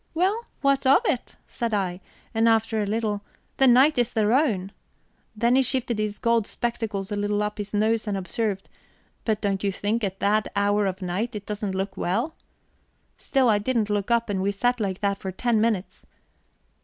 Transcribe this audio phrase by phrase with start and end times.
[0.15, 2.01] 'Well, what of it?' said I,
[2.33, 3.21] and, after a little:
[3.57, 4.71] 'The night is their own.'
[5.35, 8.67] Then he shifted his gold spectacles a little up his nose, and observed:
[9.25, 12.33] 'But don't you think, at that hour of night, it doesn't look well?'
[13.15, 16.03] Still I didn't look up, and we sat like that for ten minutes.